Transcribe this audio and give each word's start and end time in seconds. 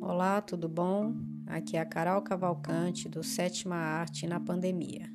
Olá, 0.00 0.40
tudo 0.40 0.68
bom? 0.68 1.14
Aqui 1.46 1.76
é 1.76 1.80
a 1.80 1.84
Carol 1.84 2.22
Cavalcante 2.22 3.08
do 3.08 3.22
Sétima 3.22 3.76
Arte 3.76 4.26
na 4.26 4.40
Pandemia. 4.40 5.10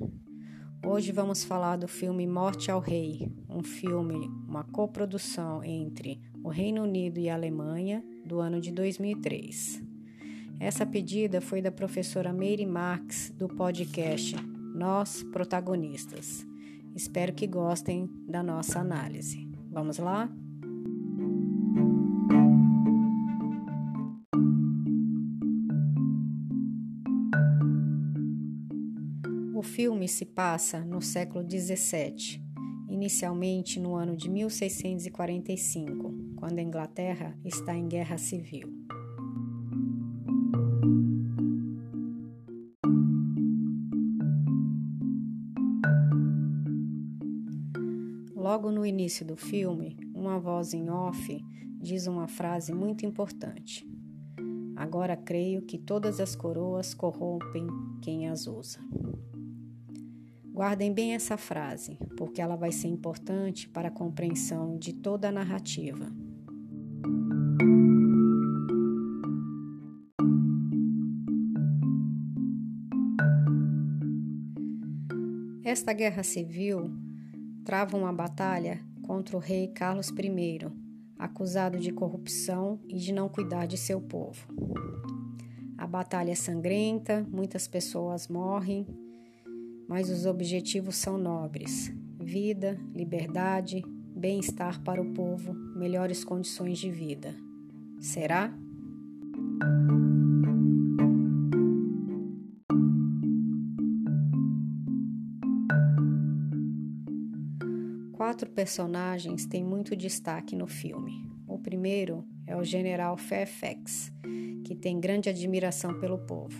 Hoje 0.86 1.12
vamos 1.12 1.42
falar 1.42 1.76
do 1.76 1.88
filme 1.88 2.26
Morte 2.26 2.70
ao 2.70 2.80
Rei, 2.80 3.32
um 3.48 3.62
filme, 3.62 4.28
uma 4.48 4.64
coprodução 4.64 5.64
entre 5.64 6.20
o 6.42 6.48
Reino 6.48 6.82
Unido 6.82 7.18
e 7.18 7.28
a 7.28 7.34
Alemanha 7.34 8.04
do 8.24 8.40
ano 8.40 8.60
de 8.60 8.70
2003. 8.70 9.82
Essa 10.60 10.86
pedida 10.86 11.40
foi 11.40 11.62
da 11.62 11.72
professora 11.72 12.32
Mary 12.32 12.66
Marx 12.66 13.30
do 13.30 13.48
podcast 13.48 14.36
Nós 14.74 15.22
Protagonistas. 15.22 16.46
Espero 16.94 17.34
que 17.34 17.46
gostem 17.46 18.08
da 18.28 18.42
nossa 18.42 18.80
análise. 18.80 19.48
Vamos 19.70 19.98
lá? 19.98 20.30
filme 29.64 30.06
se 30.06 30.24
passa 30.26 30.84
no 30.84 31.00
século 31.00 31.42
17, 31.42 32.40
inicialmente 32.88 33.80
no 33.80 33.96
ano 33.96 34.14
de 34.16 34.28
1645, 34.28 36.14
quando 36.36 36.58
a 36.58 36.62
Inglaterra 36.62 37.36
está 37.44 37.74
em 37.74 37.88
guerra 37.88 38.18
civil. 38.18 38.73
Logo 48.54 48.70
no 48.70 48.86
início 48.86 49.26
do 49.26 49.36
filme, 49.36 49.96
uma 50.14 50.38
voz 50.38 50.72
em 50.74 50.88
off 50.88 51.44
diz 51.80 52.06
uma 52.06 52.28
frase 52.28 52.72
muito 52.72 53.04
importante. 53.04 53.84
Agora 54.76 55.16
creio 55.16 55.62
que 55.62 55.76
todas 55.76 56.20
as 56.20 56.36
coroas 56.36 56.94
corrompem 56.94 57.66
quem 58.00 58.28
as 58.28 58.46
usa. 58.46 58.78
Guardem 60.52 60.94
bem 60.94 61.14
essa 61.14 61.36
frase, 61.36 61.98
porque 62.16 62.40
ela 62.40 62.54
vai 62.54 62.70
ser 62.70 62.86
importante 62.86 63.68
para 63.68 63.88
a 63.88 63.90
compreensão 63.90 64.78
de 64.78 64.92
toda 64.92 65.30
a 65.30 65.32
narrativa. 65.32 66.12
Esta 75.64 75.92
guerra 75.92 76.22
civil 76.22 77.03
trava 77.64 77.96
uma 77.96 78.12
batalha 78.12 78.80
contra 79.02 79.36
o 79.36 79.40
rei 79.40 79.68
Carlos 79.68 80.08
I, 80.08 80.70
acusado 81.18 81.78
de 81.78 81.92
corrupção 81.92 82.80
e 82.88 82.96
de 82.96 83.12
não 83.12 83.28
cuidar 83.28 83.66
de 83.66 83.76
seu 83.76 84.00
povo. 84.00 84.46
A 85.76 85.86
batalha 85.86 86.32
é 86.32 86.34
sangrenta, 86.34 87.26
muitas 87.30 87.66
pessoas 87.66 88.28
morrem 88.28 88.86
mas 89.88 90.10
os 90.10 90.26
objetivos 90.26 90.96
são 90.96 91.18
nobres: 91.18 91.92
vida, 92.18 92.78
liberdade, 92.94 93.82
bem-estar 94.16 94.82
para 94.82 95.00
o 95.00 95.12
povo, 95.12 95.54
melhores 95.76 96.24
condições 96.24 96.78
de 96.78 96.90
vida. 96.90 97.34
Será? 98.00 98.52
Quatro 108.34 108.50
personagens 108.50 109.46
têm 109.46 109.62
muito 109.62 109.94
destaque 109.94 110.56
no 110.56 110.66
filme. 110.66 111.30
O 111.46 111.56
primeiro 111.56 112.24
é 112.48 112.56
o 112.56 112.64
General 112.64 113.16
Fairfax, 113.16 114.12
que 114.64 114.74
tem 114.74 114.98
grande 114.98 115.28
admiração 115.28 116.00
pelo 116.00 116.18
povo. 116.18 116.58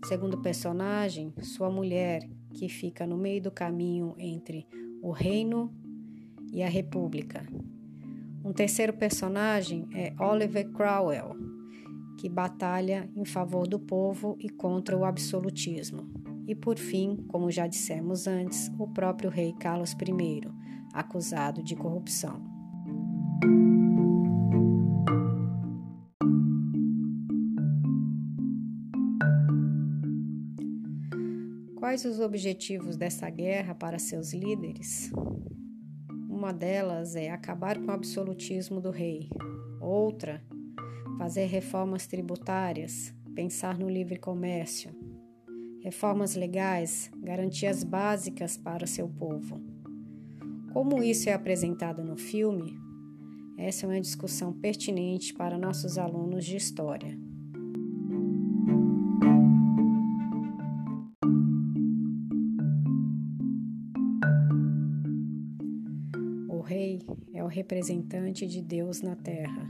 O 0.00 0.06
segundo 0.06 0.40
personagem, 0.40 1.34
sua 1.42 1.68
mulher, 1.68 2.22
que 2.54 2.68
fica 2.68 3.08
no 3.08 3.18
meio 3.18 3.42
do 3.42 3.50
caminho 3.50 4.14
entre 4.18 4.68
o 5.02 5.10
reino 5.10 5.74
e 6.52 6.62
a 6.62 6.68
república. 6.68 7.44
Um 8.44 8.52
terceiro 8.52 8.92
personagem 8.92 9.88
é 9.92 10.14
Oliver 10.16 10.70
Cromwell, 10.70 11.34
que 12.20 12.28
batalha 12.28 13.10
em 13.16 13.24
favor 13.24 13.66
do 13.66 13.80
povo 13.80 14.36
e 14.38 14.48
contra 14.48 14.96
o 14.96 15.04
absolutismo. 15.04 16.08
E 16.46 16.54
por 16.54 16.78
fim, 16.78 17.16
como 17.26 17.50
já 17.50 17.66
dissemos 17.66 18.28
antes, 18.28 18.70
o 18.78 18.86
próprio 18.86 19.28
rei 19.28 19.52
Carlos 19.58 19.90
I, 19.90 20.59
acusado 20.92 21.62
de 21.62 21.76
corrupção. 21.76 22.40
Quais 31.76 32.04
os 32.04 32.20
objetivos 32.20 32.96
dessa 32.96 33.28
guerra 33.28 33.74
para 33.74 33.98
seus 33.98 34.32
líderes? 34.32 35.10
Uma 36.28 36.52
delas 36.52 37.16
é 37.16 37.30
acabar 37.30 37.78
com 37.78 37.86
o 37.86 37.90
absolutismo 37.90 38.80
do 38.80 38.90
rei. 38.90 39.28
Outra, 39.80 40.42
fazer 41.18 41.46
reformas 41.46 42.06
tributárias, 42.06 43.14
pensar 43.34 43.78
no 43.78 43.88
livre 43.88 44.18
comércio, 44.18 44.90
reformas 45.82 46.34
legais, 46.34 47.10
garantias 47.16 47.82
básicas 47.82 48.56
para 48.56 48.86
seu 48.86 49.08
povo. 49.08 49.69
Como 50.72 51.02
isso 51.02 51.28
é 51.28 51.32
apresentado 51.32 52.04
no 52.04 52.16
filme? 52.16 52.78
Essa 53.56 53.86
é 53.86 53.88
uma 53.88 54.00
discussão 54.00 54.52
pertinente 54.52 55.34
para 55.34 55.58
nossos 55.58 55.98
alunos 55.98 56.44
de 56.44 56.56
história. 56.56 57.18
rei 66.70 67.00
é 67.34 67.42
o 67.42 67.48
representante 67.48 68.46
de 68.46 68.62
Deus 68.62 69.02
na 69.02 69.16
terra 69.16 69.68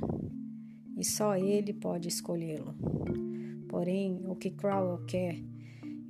e 0.98 1.02
só 1.02 1.34
ele 1.34 1.72
pode 1.72 2.08
escolhê-lo. 2.08 2.74
Porém, 3.70 4.20
o 4.26 4.36
que 4.36 4.50
Cromwell 4.50 5.02
quer 5.06 5.36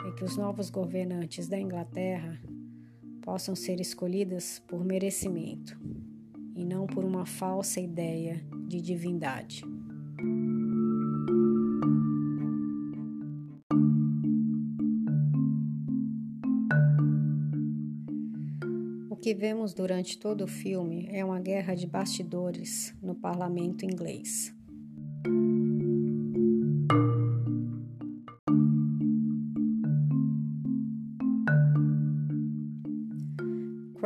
é 0.04 0.10
que 0.16 0.24
os 0.24 0.36
novos 0.36 0.68
governantes 0.68 1.46
da 1.46 1.60
Inglaterra 1.60 2.40
possam 3.22 3.54
ser 3.54 3.80
escolhidos 3.80 4.60
por 4.66 4.84
merecimento 4.84 5.78
e 6.54 6.64
não 6.64 6.86
por 6.86 7.04
uma 7.04 7.24
falsa 7.26 7.80
ideia 7.80 8.44
de 8.68 8.80
divindade. 8.80 9.62
que 19.20 19.34
vemos 19.34 19.74
durante 19.74 20.18
todo 20.18 20.44
o 20.44 20.48
filme 20.48 21.06
é 21.12 21.24
uma 21.24 21.38
guerra 21.38 21.74
de 21.74 21.86
bastidores 21.86 22.94
no 23.02 23.14
parlamento 23.14 23.84
inglês. 23.84 24.52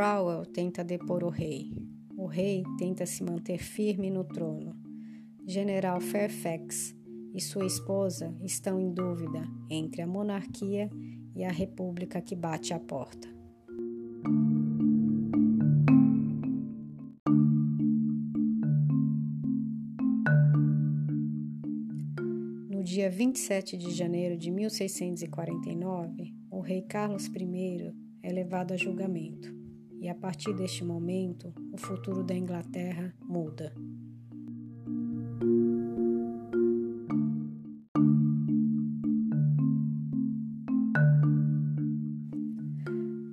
Cromwell 0.05 0.45
tenta 0.45 0.85
depor 0.85 1.25
o 1.25 1.31
rei. 1.31 1.73
O 2.15 2.27
rei 2.27 2.63
tenta 2.77 3.07
se 3.07 3.25
manter 3.25 3.57
firme 3.57 4.11
no 4.11 4.23
trono. 4.23 4.77
General 5.47 5.99
Fairfax 5.99 6.95
e 7.33 7.41
sua 7.41 7.65
esposa 7.65 8.37
estão 8.43 8.79
em 8.79 8.93
dúvida 8.93 9.49
entre 9.71 10.03
a 10.03 10.07
monarquia 10.07 10.91
e 11.35 11.43
a 11.43 11.51
república 11.51 12.21
que 12.21 12.37
bate 12.37 12.75
à 12.75 12.79
porta. 12.79 13.33
dia 22.83 23.09
27 23.09 23.79
de 23.79 23.91
janeiro 23.93 24.37
de 24.37 24.51
1649, 24.51 26.35
o 26.51 26.61
rei 26.61 26.83
Carlos 26.83 27.27
I 27.29 27.95
é 28.23 28.31
levado 28.31 28.73
a 28.73 28.77
julgamento, 28.77 29.64
e 30.05 30.09
a 30.11 30.15
partir 30.15 30.53
deste 30.53 30.85
momento, 30.85 31.51
o 31.73 31.79
futuro 31.79 32.23
da 32.23 32.35
Inglaterra 32.35 33.15
muda. 33.23 33.73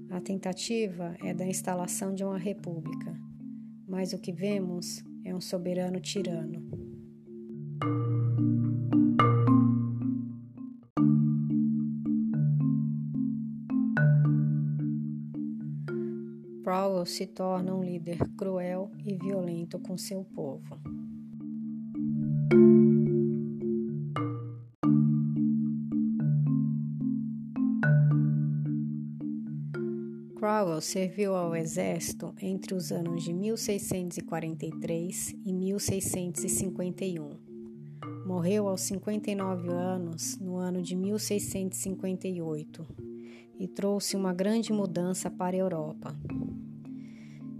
A 0.10 0.22
tentativa 0.22 1.14
é 1.22 1.34
da 1.34 1.46
instalação 1.46 2.16
de 2.16 2.24
uma 2.24 2.38
república, 2.38 3.20
mas 3.86 4.14
o 4.14 4.18
que 4.18 4.32
vemos 4.32 5.04
é 5.26 5.36
um 5.36 5.42
soberano 5.42 6.00
tirano. 6.00 6.71
Se 17.06 17.26
torna 17.26 17.76
um 17.76 17.84
líder 17.84 18.20
cruel 18.38 18.92
e 19.06 19.16
violento 19.16 19.80
com 19.80 19.98
seu 19.98 20.24
povo. 20.24 20.80
Crowell 30.42 30.82
serviu 30.82 31.36
ao 31.36 31.56
exército 31.56 32.34
entre 32.42 32.74
os 32.74 32.92
anos 32.92 33.24
de 33.24 33.32
1643 33.32 35.36
e 35.46 35.54
1651. 35.54 37.38
Morreu 38.26 38.68
aos 38.68 38.82
59 38.82 39.70
anos 39.70 40.40
no 40.40 40.58
ano 40.58 40.82
de 40.82 40.96
1658 40.96 42.88
e 43.60 43.68
trouxe 43.68 44.16
uma 44.16 44.34
grande 44.34 44.74
mudança 44.74 45.30
para 45.30 45.56
a 45.56 45.60
Europa. 45.60 46.18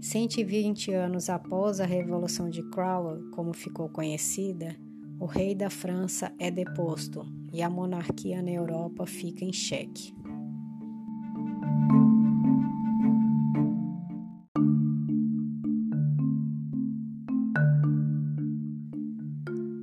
120 0.02 0.92
anos 0.92 1.30
após 1.30 1.78
a 1.78 1.86
Revolução 1.86 2.50
de 2.50 2.60
Cromwell, 2.70 3.30
como 3.30 3.54
ficou 3.54 3.88
conhecida, 3.88 4.76
o 5.20 5.26
rei 5.26 5.54
da 5.54 5.70
França 5.70 6.34
é 6.40 6.50
deposto 6.50 7.24
e 7.52 7.62
a 7.62 7.70
monarquia 7.70 8.42
na 8.42 8.50
Europa 8.50 9.06
fica 9.06 9.44
em 9.44 9.52
xeque. 9.52 10.12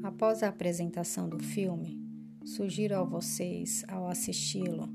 Após 0.04 0.44
a 0.44 0.50
apresentação 0.50 1.30
do 1.30 1.40
filme, 1.40 1.98
sugiro 2.44 2.98
a 2.98 3.04
vocês, 3.06 3.86
ao 3.88 4.10
assisti-lo, 4.10 4.90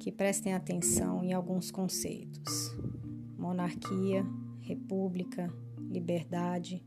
que 0.00 0.10
prestem 0.10 0.52
atenção 0.52 1.22
em 1.22 1.32
alguns 1.32 1.70
conceitos: 1.70 2.76
monarquia, 3.38 4.26
república, 4.64 5.52
liberdade, 5.90 6.82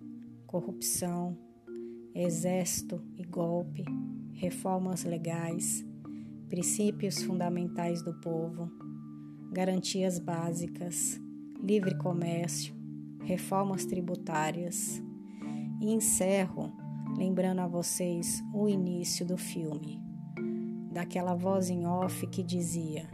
corrupção, 0.47 1.37
exército 2.13 3.03
e 3.15 3.23
golpe, 3.23 3.85
reformas 4.33 5.03
legais, 5.03 5.85
princípios 6.49 7.21
fundamentais 7.23 8.01
do 8.01 8.15
povo, 8.15 8.71
garantias 9.51 10.17
básicas, 10.17 11.21
livre 11.61 11.95
comércio, 11.97 12.75
reformas 13.21 13.85
tributárias. 13.85 15.01
E 15.79 15.93
encerro 15.93 16.73
lembrando 17.15 17.59
a 17.59 17.67
vocês 17.67 18.43
o 18.51 18.67
início 18.67 19.23
do 19.23 19.37
filme, 19.37 20.01
daquela 20.91 21.35
voz 21.35 21.69
em 21.69 21.85
off 21.85 22.25
que 22.25 22.41
dizia: 22.41 23.07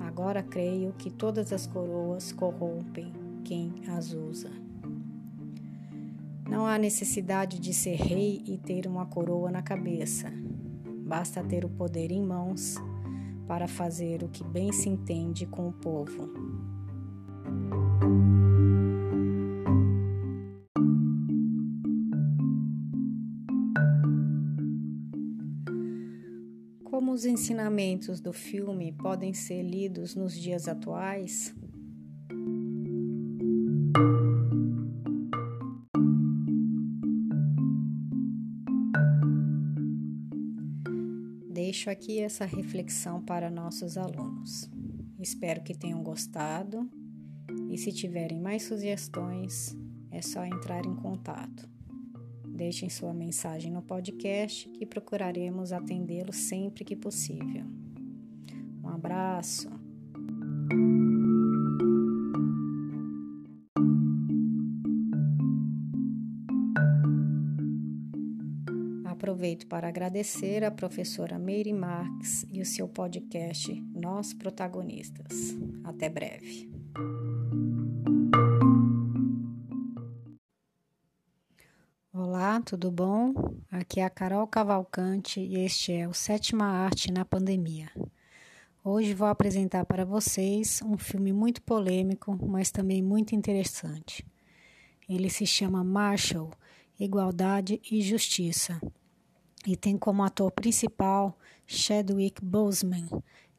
Agora 0.00 0.42
creio 0.42 0.92
que 0.94 1.12
todas 1.12 1.52
as 1.52 1.68
coroas 1.68 2.32
corrompem 2.32 3.23
quem 3.44 3.74
as 3.88 4.12
usa. 4.14 4.50
Não 6.48 6.66
há 6.66 6.78
necessidade 6.78 7.60
de 7.60 7.74
ser 7.74 7.96
rei 7.96 8.42
e 8.46 8.56
ter 8.56 8.86
uma 8.86 9.04
coroa 9.04 9.50
na 9.50 9.62
cabeça. 9.62 10.32
Basta 11.06 11.44
ter 11.44 11.64
o 11.64 11.68
poder 11.68 12.10
em 12.10 12.22
mãos 12.22 12.76
para 13.46 13.68
fazer 13.68 14.22
o 14.22 14.28
que 14.28 14.42
bem 14.42 14.72
se 14.72 14.88
entende 14.88 15.46
com 15.46 15.68
o 15.68 15.72
povo. 15.72 16.32
Como 26.82 27.12
os 27.12 27.26
ensinamentos 27.26 28.20
do 28.20 28.32
filme 28.32 28.92
podem 28.92 29.34
ser 29.34 29.62
lidos 29.62 30.14
nos 30.14 30.32
dias 30.34 30.66
atuais? 30.66 31.54
Deixo 41.52 41.90
aqui 41.90 42.20
essa 42.20 42.44
reflexão 42.44 43.20
para 43.20 43.50
nossos 43.50 43.96
alunos. 43.96 44.70
Espero 45.18 45.62
que 45.62 45.76
tenham 45.76 46.02
gostado 46.02 46.88
e 47.70 47.76
se 47.76 47.92
tiverem 47.92 48.40
mais 48.40 48.62
sugestões, 48.62 49.76
é 50.10 50.22
só 50.22 50.44
entrar 50.44 50.86
em 50.86 50.94
contato. 50.94 51.68
Deixem 52.46 52.88
sua 52.88 53.12
mensagem 53.12 53.72
no 53.72 53.82
podcast 53.82 54.68
que 54.68 54.86
procuraremos 54.86 55.72
atendê-lo 55.72 56.32
sempre 56.32 56.84
que 56.84 56.94
possível. 56.94 57.64
Um 58.82 58.88
abraço. 58.88 59.68
Aproveito 69.34 69.66
para 69.66 69.88
agradecer 69.88 70.62
a 70.62 70.70
professora 70.70 71.40
Meire 71.40 71.72
Marques 71.72 72.46
e 72.52 72.60
o 72.60 72.64
seu 72.64 72.86
podcast 72.86 73.74
Nós 73.92 74.32
Protagonistas. 74.32 75.56
Até 75.82 76.08
breve. 76.08 76.70
Olá, 82.12 82.60
tudo 82.60 82.92
bom? 82.92 83.34
Aqui 83.72 83.98
é 83.98 84.04
a 84.04 84.08
Carol 84.08 84.46
Cavalcante 84.46 85.40
e 85.40 85.56
este 85.56 85.92
é 85.92 86.06
o 86.06 86.14
Sétima 86.14 86.66
Arte 86.66 87.10
na 87.10 87.24
Pandemia. 87.24 87.90
Hoje 88.84 89.14
vou 89.14 89.26
apresentar 89.26 89.84
para 89.84 90.04
vocês 90.04 90.80
um 90.84 90.96
filme 90.96 91.32
muito 91.32 91.60
polêmico, 91.60 92.38
mas 92.46 92.70
também 92.70 93.02
muito 93.02 93.34
interessante. 93.34 94.24
Ele 95.08 95.28
se 95.28 95.44
chama 95.44 95.82
Marshall 95.82 96.52
Igualdade 97.00 97.82
e 97.90 98.00
Justiça 98.00 98.80
e 99.66 99.76
tem 99.76 99.96
como 99.96 100.22
ator 100.22 100.50
principal 100.50 101.36
Chadwick 101.66 102.44
Boseman, 102.44 103.08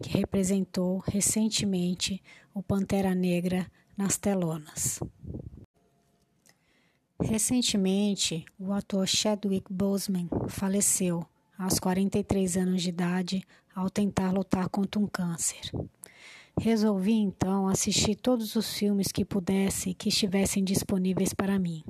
que 0.02 0.10
representou 0.10 1.00
recentemente 1.00 2.22
o 2.54 2.62
Pantera 2.62 3.16
Negra 3.16 3.70
nas 3.98 4.18
telonas. 4.18 5.00
Recentemente, 7.22 8.46
o 8.60 8.74
ator 8.74 9.08
Chadwick 9.08 9.72
Boseman 9.72 10.28
faleceu 10.48 11.26
aos 11.58 11.80
43 11.80 12.58
anos 12.58 12.82
de 12.82 12.90
idade 12.90 13.48
ao 13.74 13.90
tentar 13.90 14.32
lutar 14.32 14.70
contra 14.70 15.00
um 15.00 15.08
câncer. 15.08 15.72
Resolvi 16.60 17.14
então 17.14 17.68
assistir 17.68 18.16
todos 18.16 18.56
os 18.56 18.74
filmes 18.74 19.12
que 19.12 19.26
pudesse 19.26 19.94
que 19.94 20.10
estivessem 20.10 20.64
disponíveis 20.64 21.34
para 21.34 21.60
mim. 21.60 21.84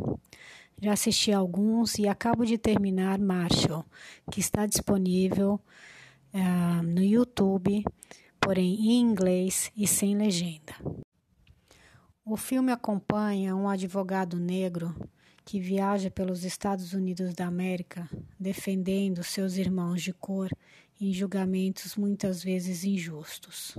Já 0.81 0.93
assisti 0.93 1.31
alguns 1.31 1.97
e 1.97 2.07
acabo 2.07 2.45
de 2.45 2.57
terminar 2.57 3.17
Marshall, 3.17 3.85
que 4.29 4.39
está 4.39 4.65
disponível 4.65 5.59
uh, 6.33 6.83
no 6.83 7.01
YouTube, 7.01 7.83
porém 8.39 8.75
em 8.75 8.99
inglês 8.99 9.71
e 9.75 9.87
sem 9.87 10.15
legenda. 10.15 10.73
O 12.25 12.35
filme 12.35 12.71
acompanha 12.71 13.55
um 13.55 13.69
advogado 13.69 14.37
negro 14.37 14.95
que 15.45 15.59
viaja 15.59 16.09
pelos 16.09 16.43
Estados 16.43 16.91
Unidos 16.93 17.33
da 17.35 17.45
América 17.45 18.09
defendendo 18.39 19.23
seus 19.23 19.57
irmãos 19.57 20.01
de 20.01 20.11
cor 20.11 20.49
em 20.99 21.13
julgamentos 21.13 21.95
muitas 21.95 22.43
vezes 22.43 22.83
injustos. 22.83 23.77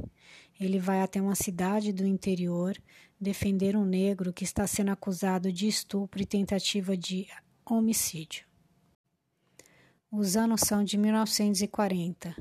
Ele 0.58 0.78
vai 0.78 1.00
até 1.00 1.20
uma 1.20 1.34
cidade 1.34 1.92
do 1.92 2.06
interior 2.06 2.76
defender 3.20 3.76
um 3.76 3.84
negro 3.84 4.32
que 4.32 4.44
está 4.44 4.66
sendo 4.66 4.90
acusado 4.90 5.52
de 5.52 5.66
estupro 5.66 6.20
e 6.20 6.26
tentativa 6.26 6.96
de 6.96 7.26
homicídio. 7.64 8.44
Os 10.10 10.36
anos 10.36 10.60
são 10.62 10.84
de 10.84 10.96
1940 10.96 12.36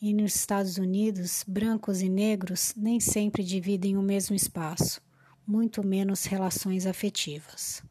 e 0.00 0.14
nos 0.14 0.34
Estados 0.34 0.78
Unidos, 0.78 1.44
brancos 1.46 2.00
e 2.00 2.08
negros 2.08 2.74
nem 2.76 2.98
sempre 2.98 3.44
dividem 3.44 3.96
o 3.96 4.02
mesmo 4.02 4.34
espaço, 4.34 5.02
muito 5.46 5.86
menos 5.86 6.24
relações 6.24 6.86
afetivas. 6.86 7.82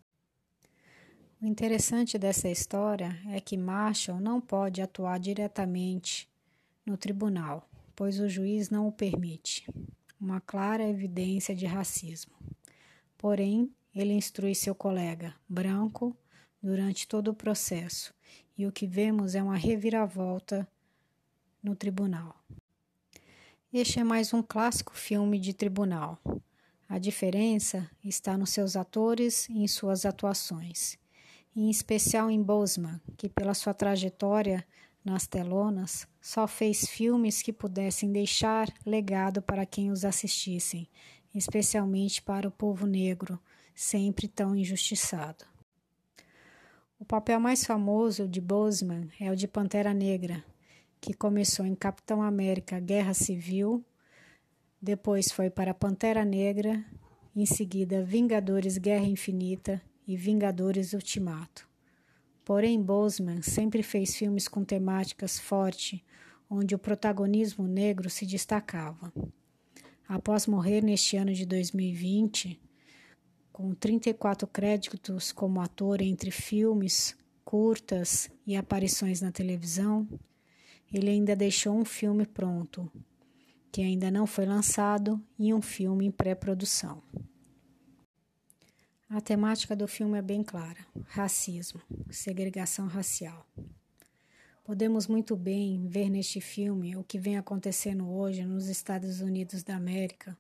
O 1.42 1.46
interessante 1.46 2.18
dessa 2.18 2.50
história 2.50 3.18
é 3.28 3.40
que 3.40 3.56
Marshall 3.56 4.20
não 4.20 4.42
pode 4.42 4.82
atuar 4.82 5.20
diretamente 5.20 6.29
no 6.90 6.98
tribunal, 6.98 7.70
pois 7.96 8.20
o 8.20 8.28
juiz 8.28 8.72
não 8.72 8.88
o 8.88 8.92
permite. 8.92 9.64
Uma 10.20 10.42
clara 10.42 10.90
evidência 10.90 11.56
de 11.56 11.68
racismo. 11.68 12.34
Porém, 13.16 13.72
ele 13.94 14.14
instrui 14.14 14.56
seu 14.56 14.74
colega, 14.74 15.36
branco, 15.48 16.18
durante 16.62 17.08
todo 17.08 17.30
o 17.30 17.34
processo, 17.36 18.12
e 18.58 18.66
o 18.66 18.72
que 18.72 18.88
vemos 18.88 19.36
é 19.36 19.44
uma 19.44 19.56
reviravolta 19.56 20.68
no 21.62 21.76
tribunal. 21.76 22.36
Este 23.72 24.00
é 24.00 24.04
mais 24.04 24.34
um 24.34 24.42
clássico 24.42 24.98
filme 24.98 25.40
de 25.40 25.54
tribunal. 25.54 26.20
A 26.88 26.98
diferença 26.98 27.88
está 28.04 28.36
nos 28.36 28.50
seus 28.50 28.76
atores 28.76 29.48
e 29.48 29.60
em 29.60 29.68
suas 29.68 30.06
atuações 30.06 30.98
em 31.56 31.70
especial 31.70 32.30
em 32.30 32.42
Boseman, 32.42 33.02
que 33.18 33.28
pela 33.28 33.54
sua 33.54 33.74
trajetória 33.74 34.66
nas 35.10 35.26
telonas 35.26 36.08
só 36.22 36.48
fez 36.48 36.86
filmes 36.88 37.42
que 37.42 37.52
pudessem 37.52 38.12
deixar 38.12 38.72
legado 38.86 39.42
para 39.42 39.66
quem 39.66 39.90
os 39.90 40.06
assistissem, 40.06 40.88
especialmente 41.34 42.22
para 42.22 42.48
o 42.48 42.52
povo 42.52 42.86
negro, 42.86 43.40
sempre 43.74 44.28
tão 44.28 44.56
injustiçado. 44.56 45.46
O 47.00 47.06
papel 47.06 47.40
mais 47.40 47.64
famoso 47.64 48.28
de 48.28 48.40
Boseman 48.40 49.10
é 49.20 49.32
o 49.32 49.36
de 49.36 49.48
Pantera 49.48 49.94
Negra, 49.94 50.44
que 51.02 51.14
começou 51.14 51.66
em 51.66 51.74
Capitão 51.74 52.22
América 52.22 52.80
Guerra 52.80 53.14
Civil, 53.14 53.84
depois 54.82 55.32
foi 55.32 55.50
para 55.50 55.74
Pantera 55.74 56.24
Negra, 56.24 56.86
em 57.36 57.46
seguida 57.46 58.04
Vingadores 58.04 58.78
Guerra 58.78 59.06
Infinita 59.06 59.82
e 60.08 60.16
Vingadores 60.16 60.94
Ultimato. 60.94 61.69
Porém, 62.44 62.82
Boseman 62.82 63.42
sempre 63.42 63.84
fez 63.84 64.16
filmes 64.16 64.48
com 64.48 64.64
temáticas 64.64 65.38
fortes, 65.40 66.02
onde 66.50 66.74
o 66.74 66.80
protagonismo 66.80 67.68
negro 67.68 68.10
se 68.10 68.26
destacava. 68.26 69.14
Após 70.08 70.48
morrer 70.48 70.84
neste 70.84 71.16
ano 71.18 71.34
de 71.34 71.46
2020, 71.46 72.60
com 73.52 73.74
34 73.76 74.48
créditos 74.48 75.32
como 75.32 75.62
ator 75.62 76.02
entre 76.02 76.32
filmes, 76.32 77.16
curtas 77.46 78.30
e 78.48 78.56
aparições 78.56 79.22
na 79.22 79.32
televisão, 79.32 80.08
ele 80.92 81.10
ainda 81.10 81.36
deixou 81.36 81.78
um 81.78 81.86
filme 81.86 82.26
pronto, 82.26 82.92
que 83.72 83.82
ainda 83.82 84.10
não 84.10 84.26
foi 84.26 84.46
lançado, 84.46 85.22
e 85.38 85.54
um 85.54 85.62
filme 85.62 86.06
em 86.06 86.12
pré-produção. 86.12 87.04
A 89.12 89.20
temática 89.20 89.76
do 89.76 89.88
filme 89.88 90.20
é 90.20 90.22
bem 90.22 90.44
clara: 90.44 90.86
racismo, 91.08 91.82
segregação 92.12 92.86
racial. 92.86 93.44
Podemos 94.64 95.08
muito 95.08 95.36
bem 95.36 95.88
ver 95.88 96.12
neste 96.12 96.40
filme 96.40 96.96
o 96.96 97.04
que 97.04 97.18
vem 97.18 97.36
acontecendo 97.36 98.08
hoje 98.08 98.46
nos 98.46 98.68
Estados 98.68 99.20
Unidos 99.20 99.64
da 99.64 99.76
América, 99.76 100.38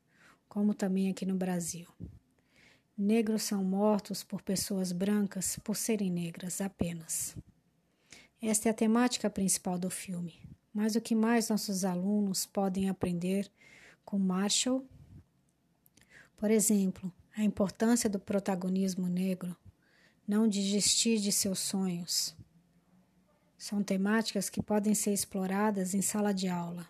como 0.47 0.75
também 0.75 1.09
aqui 1.09 1.25
no 1.25 1.35
Brasil. 1.35 1.87
Negros 2.95 3.41
são 3.41 3.63
mortos 3.63 4.23
por 4.23 4.43
pessoas 4.43 4.91
brancas 4.91 5.57
por 5.63 5.75
serem 5.75 6.11
negras 6.11 6.61
apenas. 6.61 7.35
Esta 8.39 8.69
é 8.69 8.71
a 8.71 8.75
temática 8.75 9.31
principal 9.31 9.79
do 9.79 9.89
filme. 9.89 10.39
Mas 10.71 10.95
o 10.95 11.01
que 11.01 11.15
mais 11.15 11.49
nossos 11.49 11.83
alunos 11.83 12.45
podem 12.45 12.87
aprender 12.87 13.51
com 14.05 14.19
Marshall? 14.19 14.85
Por 16.37 16.51
exemplo, 16.51 17.11
a 17.35 17.43
importância 17.43 18.09
do 18.09 18.19
protagonismo 18.19 19.07
negro, 19.07 19.55
não 20.27 20.47
desistir 20.47 21.19
de 21.19 21.31
seus 21.31 21.59
sonhos, 21.59 22.35
são 23.57 23.83
temáticas 23.83 24.49
que 24.49 24.63
podem 24.63 24.95
ser 24.95 25.11
exploradas 25.11 25.93
em 25.93 26.01
sala 26.01 26.33
de 26.33 26.47
aula. 26.47 26.87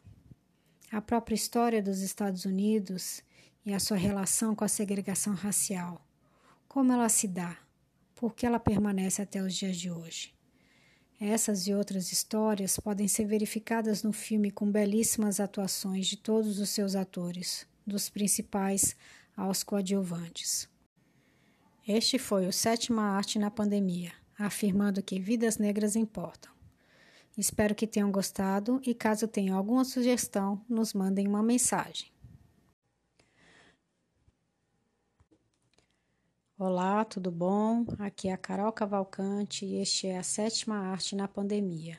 A 0.92 1.02
própria 1.02 1.36
história 1.36 1.82
dos 1.82 2.02
Estados 2.02 2.46
Unidos 2.46 3.24
e 3.66 3.74
a 3.74 3.80
sua 3.80 3.98
relação 3.98 4.56
com 4.56 4.64
a 4.64 4.68
segregação 4.68 5.34
racial. 5.34 6.06
Como 6.68 6.94
ela 6.94 7.10
se 7.10 7.28
dá? 7.28 7.58
Por 8.16 8.36
que 8.36 8.46
ela 8.46 8.60
permanece 8.60 9.22
até 9.22 9.42
os 9.42 9.56
dias 9.56 9.78
de 9.78 9.90
hoje? 9.90 10.34
Essas 11.20 11.68
e 11.68 11.74
outras 11.74 12.12
histórias 12.12 12.78
podem 12.78 13.08
ser 13.08 13.26
verificadas 13.26 14.04
no 14.04 14.14
filme 14.14 14.52
com 14.52 14.72
belíssimas 14.72 15.40
atuações 15.40 16.08
de 16.08 16.18
todos 16.18 16.60
os 16.60 16.70
seus 16.70 16.96
atores, 16.96 17.66
dos 17.86 18.10
principais 18.10 18.96
aos 19.40 19.64
coadjuvantes. 19.64 20.70
Este 21.88 22.20
foi 22.20 22.46
o 22.46 22.52
Sétima 22.52 23.04
Arte 23.04 23.40
na 23.40 23.50
Pandemia, 23.50 24.12
afirmando 24.38 25.02
que 25.02 25.18
vidas 25.18 25.58
negras 25.58 25.96
importam. 25.96 26.52
Espero 27.38 27.74
que 27.74 27.88
tenham 27.88 28.12
gostado 28.12 28.82
e 28.86 28.94
caso 28.94 29.28
tenham 29.28 29.58
alguma 29.58 29.86
sugestão, 29.86 30.62
nos 30.68 30.94
mandem 30.94 31.26
uma 31.26 31.42
mensagem. 31.42 32.12
Olá, 36.58 37.06
tudo 37.06 37.32
bom? 37.32 37.86
Aqui 37.98 38.28
é 38.28 38.34
a 38.34 38.38
Carol 38.38 38.74
Cavalcante 38.74 39.66
e 39.66 39.78
este 39.78 40.08
é 40.08 40.18
a 40.18 40.24
sétima 40.24 40.76
arte 40.76 41.16
na 41.16 41.30
pandemia. 41.30 41.98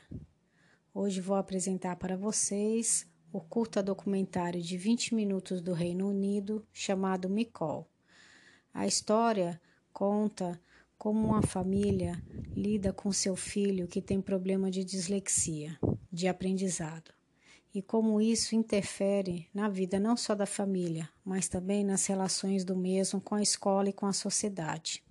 Hoje 0.93 1.19
vou 1.19 1.35
apresentar 1.35 1.95
para 1.95 2.15
vocês 2.15 3.10
o 3.33 3.39
curta 3.39 3.81
documentário 3.81 4.61
de 4.61 4.77
20 4.77 5.15
minutos 5.15 5.61
do 5.61 5.73
Reino 5.73 6.09
Unido 6.09 6.65
chamado 6.73 7.29
Micol. 7.29 7.87
A 8.73 8.85
história 8.85 9.59
conta 9.93 10.59
como 10.97 11.27
uma 11.27 11.41
família 11.41 12.21
lida 12.55 12.91
com 12.91 13.11
seu 13.11 13.35
filho 13.35 13.87
que 13.87 14.01
tem 14.01 14.21
problema 14.21 14.69
de 14.69 14.83
dislexia, 14.83 15.79
de 16.11 16.27
aprendizado, 16.27 17.11
e 17.73 17.81
como 17.81 18.19
isso 18.19 18.53
interfere 18.53 19.47
na 19.53 19.69
vida 19.69 19.97
não 19.99 20.17
só 20.17 20.35
da 20.35 20.45
família, 20.45 21.09
mas 21.23 21.47
também 21.47 21.85
nas 21.85 22.05
relações 22.05 22.65
do 22.65 22.75
mesmo 22.75 23.21
com 23.21 23.35
a 23.35 23.41
escola 23.41 23.89
e 23.89 23.93
com 23.93 24.05
a 24.05 24.13
sociedade. 24.13 25.01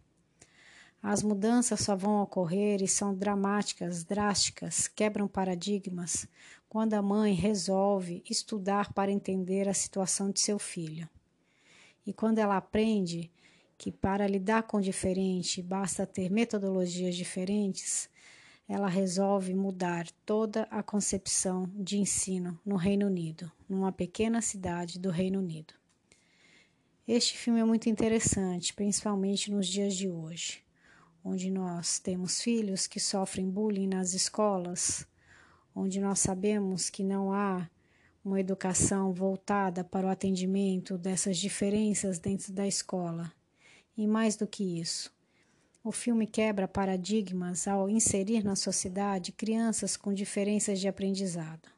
As 1.03 1.23
mudanças 1.23 1.81
só 1.81 1.97
vão 1.97 2.21
ocorrer 2.21 2.83
e 2.83 2.89
são 2.89 3.15
dramáticas, 3.15 4.05
drásticas, 4.05 4.87
quebram 4.87 5.27
paradigmas 5.27 6.29
quando 6.71 6.95
a 6.95 7.03
mãe 7.03 7.35
resolve 7.35 8.23
estudar 8.31 8.93
para 8.93 9.11
entender 9.11 9.69
a 9.69 9.75
situação 9.75 10.31
de 10.31 10.39
seu 10.39 10.57
filho. 10.57 11.09
E 12.07 12.13
quando 12.13 12.39
ela 12.39 12.57
aprende 12.57 13.29
que 13.77 13.91
para 13.91 14.29
lidar 14.29 14.63
com 14.63 14.77
o 14.77 14.81
diferente 14.81 15.61
basta 15.61 16.07
ter 16.07 16.31
metodologias 16.31 17.17
diferentes, 17.17 18.09
ela 18.69 18.87
resolve 18.87 19.53
mudar 19.53 20.07
toda 20.25 20.63
a 20.71 20.81
concepção 20.81 21.69
de 21.75 21.99
ensino 21.99 22.57
no 22.65 22.77
Reino 22.77 23.07
Unido, 23.07 23.51
numa 23.69 23.91
pequena 23.91 24.41
cidade 24.41 24.97
do 24.97 25.11
Reino 25.11 25.41
Unido. 25.41 25.75
Este 27.07 27.37
filme 27.37 27.59
é 27.59 27.65
muito 27.65 27.89
interessante, 27.89 28.73
principalmente 28.73 29.51
nos 29.51 29.67
dias 29.67 29.97
de 29.97 30.09
hoje, 30.09 30.63
onde 31.25 31.51
nós 31.51 31.99
temos 31.99 32.41
filhos 32.41 32.87
que 32.87 33.01
sofrem 33.01 33.51
bullying 33.51 33.89
nas 33.89 34.15
escolas, 34.15 35.05
onde 35.75 36.01
nós 36.01 36.19
sabemos 36.19 36.91
que 36.91 37.03
não 37.03 37.33
há 37.33 37.69
uma 38.25 38.41
educação 38.41 39.13
voltada 39.13 39.83
para 39.83 40.07
o 40.07 40.11
atendimento 40.11 40.99
dessas 40.99 41.39
diferenças 41.39 42.19
dentro 42.19 42.53
da 42.53 42.67
escola 42.67 43.33
e 43.97 44.07
mais 44.07 44.37
do 44.37 44.47
que 44.47 44.81
isso, 44.81 45.13
o 45.83 45.91
filme 45.91 46.27
quebra 46.27 46.69
paradigmas 46.69 47.67
ao 47.67 47.89
inserir 47.89 48.45
na 48.45 48.55
sociedade 48.55 49.33
crianças 49.33 49.97
com 49.97 50.13
diferenças 50.13 50.79
de 50.79 50.87
aprendizado. 50.87 51.69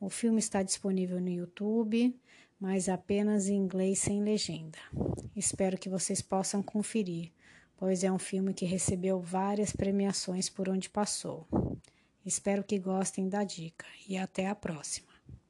O 0.00 0.08
filme 0.08 0.38
está 0.38 0.62
disponível 0.62 1.20
no 1.20 1.28
YouTube, 1.28 2.16
mas 2.60 2.88
apenas 2.88 3.48
em 3.48 3.56
inglês 3.56 3.98
sem 3.98 4.22
legenda. 4.22 4.78
Espero 5.34 5.76
que 5.76 5.88
vocês 5.88 6.22
possam 6.22 6.62
conferir, 6.62 7.32
pois 7.76 8.04
é 8.04 8.10
um 8.10 8.18
filme 8.18 8.54
que 8.54 8.64
recebeu 8.64 9.20
várias 9.20 9.72
premiações 9.72 10.48
por 10.48 10.68
onde 10.68 10.88
passou. 10.88 11.46
Espero 12.24 12.64
que 12.64 12.78
gostem 12.78 13.28
da 13.28 13.44
dica 13.44 13.86
e 14.08 14.16
até 14.16 14.46
a 14.46 14.54
próxima. 14.54 15.07